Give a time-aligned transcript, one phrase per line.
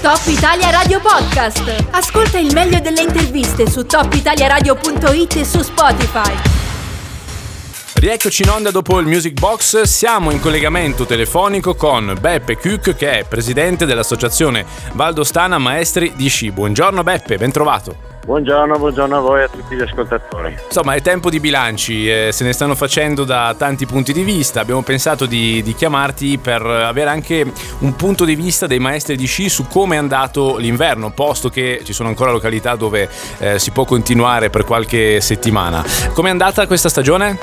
[0.00, 1.86] Top Italia Radio Podcast.
[1.90, 6.32] Ascolta il meglio delle interviste su topitaliaradio.it e su Spotify.
[7.94, 13.18] Rieccoci in onda dopo il Music Box, siamo in collegamento telefonico con Beppe Cuc che
[13.18, 16.52] è presidente dell'associazione Valdostana Maestri di Sci.
[16.52, 18.07] Buongiorno Beppe, ben trovato.
[18.28, 20.54] Buongiorno, buongiorno a voi e a tutti gli ascoltatori.
[20.66, 24.60] Insomma, è tempo di bilanci, eh, se ne stanno facendo da tanti punti di vista.
[24.60, 29.24] Abbiamo pensato di, di, chiamarti per avere anche un punto di vista dei maestri di
[29.24, 33.70] sci su come è andato l'inverno, posto che ci sono ancora località dove eh, si
[33.70, 35.82] può continuare per qualche settimana.
[36.12, 37.38] Com'è andata questa stagione?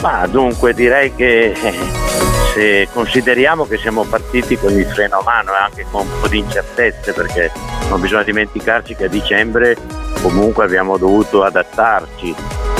[0.00, 2.27] Ma dunque direi che eh,
[2.58, 6.26] se consideriamo che siamo partiti con il freno a mano e anche con un po'
[6.26, 7.52] di incertezze perché
[7.88, 9.76] non bisogna dimenticarci che a dicembre
[10.22, 12.34] comunque abbiamo dovuto adattarci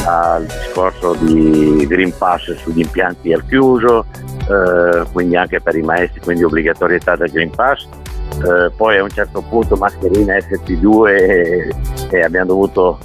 [0.05, 4.07] al discorso di Green Pass sugli impianti al chiuso,
[4.49, 7.87] eh, quindi anche per i maestri, quindi obbligatorietà del Green Pass.
[8.43, 11.75] Eh, poi a un certo punto mascherina FP2 e,
[12.11, 12.99] e abbiamo dovuto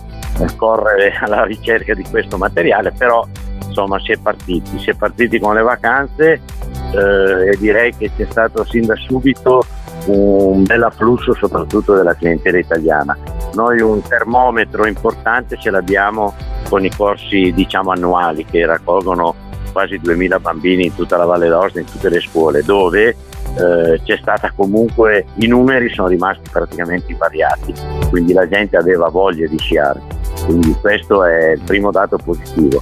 [0.55, 3.27] correre alla ricerca di questo materiale, però
[3.67, 6.41] insomma si è partiti, si è partiti con le vacanze
[6.93, 9.65] eh, e direi che c'è stato sin da subito
[10.05, 13.17] un bel afflusso soprattutto della clientela italiana.
[13.53, 16.33] Noi un termometro importante ce l'abbiamo
[16.69, 19.35] con i corsi diciamo annuali che raccolgono
[19.71, 24.17] quasi 2000 bambini in tutta la Valle d'Aosta, in tutte le scuole, dove eh, c'è
[24.21, 27.73] stata comunque, i numeri sono rimasti praticamente invariati,
[28.09, 29.99] quindi la gente aveva voglia di sciare,
[30.45, 32.81] quindi questo è il primo dato positivo.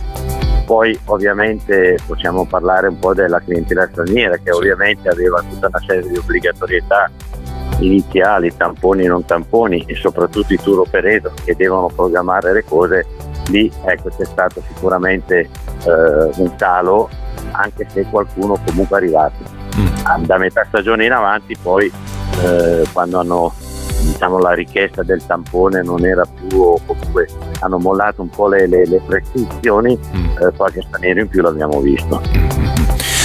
[0.71, 6.09] Poi ovviamente possiamo parlare un po' della clientela straniera che ovviamente aveva tutta una serie
[6.09, 7.11] di obbligatorietà
[7.79, 13.05] iniziali, tamponi e non tamponi e soprattutto i tour operator che devono programmare le cose,
[13.49, 17.09] lì ecco, c'è stato sicuramente eh, un calo
[17.51, 19.43] anche se qualcuno comunque è arrivato.
[19.75, 20.23] Mm.
[20.23, 21.91] Da metà stagione in avanti poi
[22.45, 23.53] eh, quando hanno
[24.21, 27.27] diciamo, la richiesta del tampone non era più o comunque
[27.61, 30.25] hanno mollato un po' le, le, le prescrizioni, mm.
[30.37, 32.21] eh, qualche straniero in più l'abbiamo visto.
[32.21, 32.61] Mm-hmm.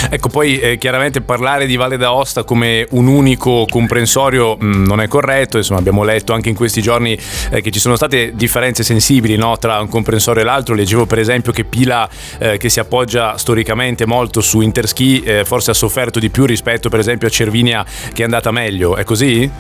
[0.09, 5.01] Ecco, poi eh, chiaramente parlare di Valle d'Aosta come un unico comprensorio mh, mm, non
[5.01, 7.19] è corretto, insomma abbiamo letto anche in questi giorni
[7.51, 11.19] eh, che ci sono state differenze sensibili no, tra un comprensorio e l'altro, leggevo per
[11.19, 12.09] esempio che Pila
[12.39, 16.89] eh, che si appoggia storicamente molto su Interski eh, forse ha sofferto di più rispetto
[16.89, 19.51] per esempio a Cervinia che è andata meglio, è così?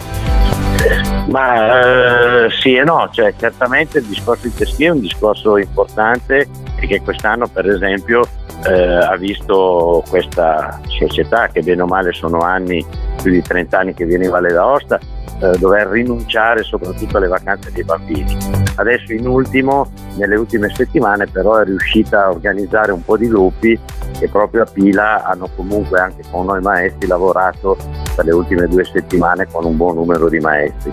[1.27, 6.49] Ma eh, sì e no, cioè, certamente il discorso di Teschi è un discorso importante
[6.79, 8.23] e che quest'anno per esempio
[8.65, 12.85] eh, ha visto questa società che bene o male sono anni,
[13.21, 14.99] più di 30 anni che viene in Valle d'Aosta,
[15.41, 18.37] eh, dover rinunciare soprattutto alle vacanze dei bambini.
[18.77, 23.79] Adesso in ultimo, nelle ultime settimane però è riuscita a organizzare un po' di gruppi
[24.19, 27.77] che proprio a Pila hanno comunque anche con noi maestri lavorato
[28.17, 30.91] per le ultime due settimane con un buon numero di maestri.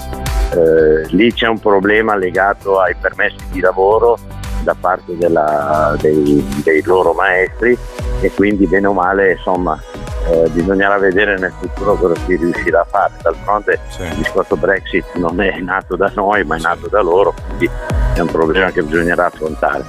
[0.52, 4.20] Eh, lì c'è un problema legato ai permessi di lavoro
[4.64, 7.78] da parte della, dei, dei, loro maestri
[8.22, 9.78] e quindi bene o male insomma
[10.30, 13.14] eh, bisognerà vedere nel futuro cosa si riuscirà a fare.
[13.22, 14.04] D'altronde sì.
[14.04, 17.70] il discorso Brexit non è nato da noi ma è nato da loro, quindi
[18.14, 19.84] è un problema che bisognerà affrontare.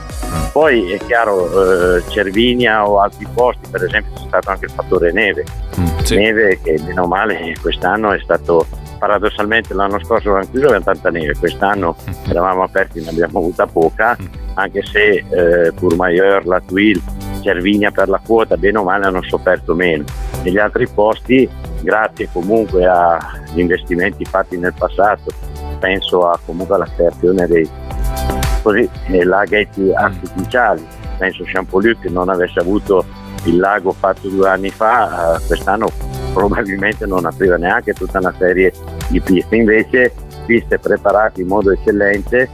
[0.53, 5.13] Poi è chiaro, eh, Cervinia o altri posti, per esempio c'è stato anche il fattore
[5.13, 5.45] neve,
[5.79, 6.17] mm, sì.
[6.17, 8.67] neve che bene o male quest'anno è stato
[8.99, 12.31] paradossalmente l'anno scorso avevamo chiuso avevamo tanta neve, quest'anno mm.
[12.31, 14.27] eravamo aperti ne abbiamo avuta poca, mm.
[14.55, 17.01] anche se eh, Courmayeur, La Tuile,
[17.41, 20.05] Cervinia per la quota bene o male hanno sofferto meno.
[20.43, 21.49] Negli altri posti,
[21.83, 25.31] grazie comunque agli investimenti fatti nel passato,
[25.79, 27.69] penso a, comunque alla creazione dei
[28.65, 29.95] così, eh, laghetti mm.
[29.95, 30.85] artificiali,
[31.19, 33.05] penso Champollieu che non avesse avuto
[33.45, 35.89] il lago fatto due anni fa, eh, quest'anno
[36.33, 38.73] probabilmente non apriva neanche tutta una serie
[39.09, 40.15] di piste, invece
[40.47, 42.49] piste preparate in modo eccellente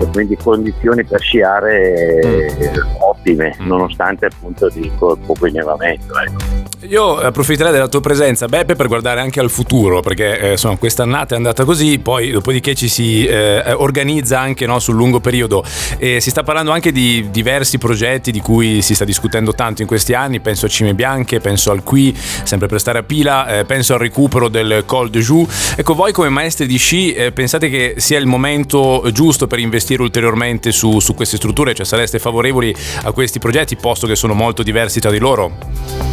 [0.00, 3.02] e quindi condizioni per sciare mm.
[3.02, 3.66] ottime mm.
[3.66, 6.18] nonostante appunto di poco innevamento.
[6.18, 6.59] Ecco.
[6.88, 11.34] Io approfitterei della tua presenza, Beppe, per guardare anche al futuro, perché eh, insomma, quest'annata
[11.34, 15.62] è andata così, poi dopodiché ci si eh, organizza anche no, sul lungo periodo.
[15.98, 19.88] E si sta parlando anche di diversi progetti di cui si sta discutendo tanto in
[19.88, 23.64] questi anni, penso a Cime Bianche, penso al Qui, sempre per stare a pila, eh,
[23.66, 25.74] penso al recupero del Col de Joux.
[25.76, 30.00] Ecco, voi come maestri di sci eh, pensate che sia il momento giusto per investire
[30.00, 31.74] ulteriormente su, su queste strutture?
[31.74, 36.09] Cioè sareste favorevoli a questi progetti, posto che sono molto diversi tra di loro?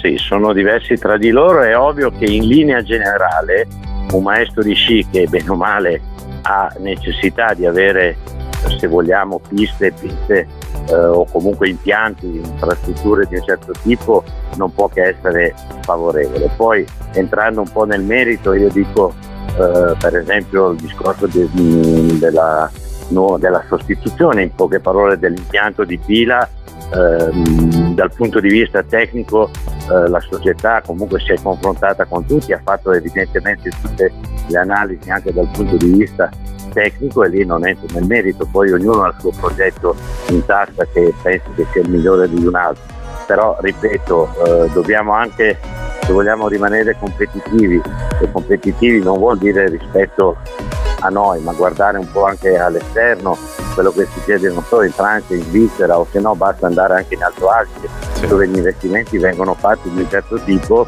[0.00, 3.66] Sì, sono diversi tra di loro, è ovvio che in linea generale
[4.12, 6.00] un maestro di sci che bene o male
[6.42, 8.16] ha necessità di avere,
[8.78, 10.46] se vogliamo, piste, piste
[10.88, 14.24] eh, o comunque impianti, infrastrutture di un certo tipo
[14.56, 16.50] non può che essere favorevole.
[16.56, 19.14] Poi entrando un po' nel merito io dico
[19.48, 21.48] eh, per esempio il discorso de,
[22.18, 22.70] della,
[23.08, 26.48] no, della, sostituzione in poche parole dell'impianto di pila
[26.94, 29.50] ehm, dal punto di vista tecnico
[29.90, 34.12] eh, la società comunque si è confrontata con tutti, ha fatto evidentemente tutte
[34.46, 36.30] le analisi anche dal punto di vista
[36.72, 39.96] tecnico e lì non entro nel merito, poi ognuno ha il suo progetto
[40.28, 42.82] in tasca che penso che sia il migliore di un altro,
[43.26, 45.58] però ripeto, eh, dobbiamo anche,
[46.02, 47.80] se vogliamo rimanere competitivi,
[48.20, 50.36] e competitivi non vuol dire rispetto
[51.00, 53.36] a noi, ma guardare un po' anche all'esterno,
[53.80, 57.14] quello che succede non solo in Francia, in Svizzera o se no basta andare anche
[57.14, 58.26] in Alto Adige, sì.
[58.26, 60.86] dove gli investimenti vengono fatti di un certo tipo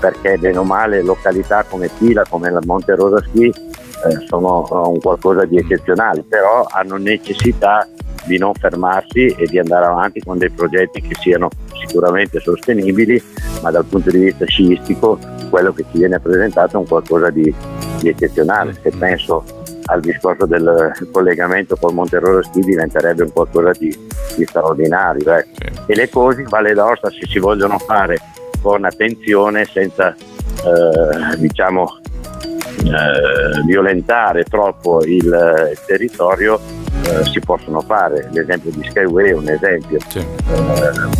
[0.00, 4.98] perché bene o male località come Pila, come la Monte Rosa Ski eh, sono un
[5.00, 7.86] qualcosa di eccezionale, però hanno necessità
[8.24, 11.50] di non fermarsi e di andare avanti con dei progetti che siano
[11.86, 13.22] sicuramente sostenibili,
[13.60, 15.18] ma dal punto di vista sciistico
[15.50, 17.52] quello che ci viene presentato è un qualcosa di,
[18.00, 18.74] di eccezionale.
[18.80, 19.44] Se penso
[19.86, 23.96] al discorso del collegamento col Monteroro Ski diventerebbe un qualcosa di,
[24.36, 25.36] di straordinario.
[25.36, 25.46] Eh.
[25.86, 28.18] E le cose in Valle d'Aosta se si vogliono fare
[28.62, 31.98] con attenzione senza eh, diciamo
[32.84, 36.60] eh, violentare troppo il, il territorio
[37.04, 38.28] eh, si possono fare.
[38.32, 40.18] L'esempio di Skyway è un esempio, sì.
[40.18, 40.24] eh,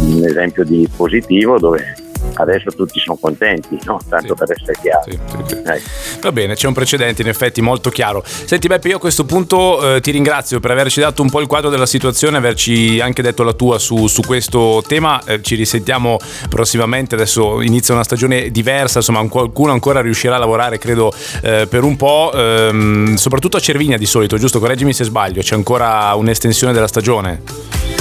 [0.01, 1.95] un esempio di positivo dove
[2.41, 4.01] adesso tutti sono contenti, no?
[4.09, 4.45] tanto sì.
[4.45, 5.03] per essere chiaro.
[5.05, 6.21] Sì, sì, ecco.
[6.21, 8.23] Va bene, c'è un precedente in effetti molto chiaro.
[8.25, 11.47] Senti Beppe, io a questo punto eh, ti ringrazio per averci dato un po' il
[11.47, 16.19] quadro della situazione, averci anche detto la tua su, su questo tema, eh, ci risentiamo
[16.49, 21.83] prossimamente, adesso inizia una stagione diversa, insomma qualcuno ancora riuscirà a lavorare credo eh, per
[21.85, 24.59] un po', ehm, soprattutto a Cervinia di solito, giusto?
[24.59, 27.43] Correggimi se sbaglio, c'è ancora un'estensione della stagione?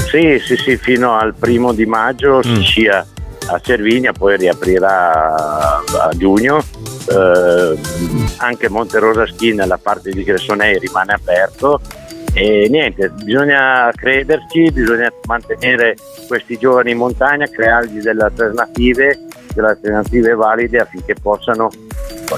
[0.10, 2.56] Sì, sì, sì, fino al primo di maggio mm.
[2.56, 3.06] si scia
[3.52, 6.64] a Cervinia, poi riaprirà a giugno.
[7.10, 7.78] Eh,
[8.38, 11.82] anche Monterosa Ski nella parte di Gressonei rimane aperto
[12.34, 15.96] e niente, bisogna crederci, bisogna mantenere
[16.28, 19.20] questi giovani in montagna, creargli delle alternative,
[19.54, 21.70] delle alternative valide affinché possano,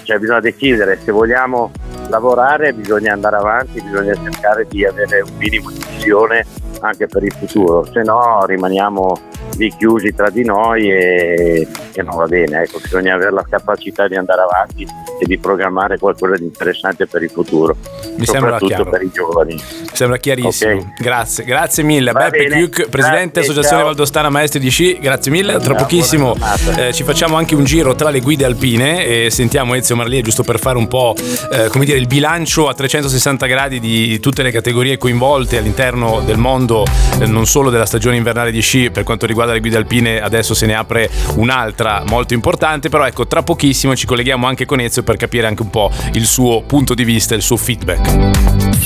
[0.03, 1.71] cioè bisogna decidere se vogliamo
[2.07, 6.45] lavorare, bisogna andare avanti, bisogna cercare di avere un minimo di visione
[6.79, 9.19] anche per il futuro, se no rimaniamo
[9.61, 14.07] lì chiusi tra di noi e, e non va bene, ecco, bisogna avere la capacità
[14.07, 14.87] di andare avanti
[15.19, 17.75] e di programmare qualcosa di interessante per il futuro,
[18.15, 19.53] Mi soprattutto per i giovani.
[19.53, 20.93] Mi sembra chiarissimo, okay.
[20.97, 22.11] grazie, grazie mille.
[22.11, 23.85] Va Beppe Chiuc, Presidente grazie, Associazione ciao.
[23.85, 26.35] Valdostana Maestri di Sci, grazie mille, tra pochissimo
[26.77, 30.43] eh, ci facciamo anche un giro tra le guide alpine e sentiamo Ezio Marlie giusto
[30.43, 31.15] per fare un po'
[31.51, 36.37] eh, come dire il bilancio a 360 gradi di tutte le categorie coinvolte all'interno del
[36.37, 36.85] mondo,
[37.19, 40.53] eh, non solo della stagione invernale di sci per quanto riguarda le guide alpine adesso
[40.53, 45.03] se ne apre un'altra molto importante, però ecco tra pochissimo ci colleghiamo anche con Ezio
[45.03, 48.79] per capire anche un po' il suo punto di vista, il suo feedback.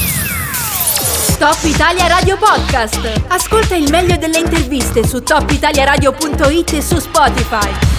[1.38, 3.21] Top Italia Radio Podcast.
[3.27, 7.94] Ascolta il meglio delle interviste su topitaliaradio.it e su Spotify.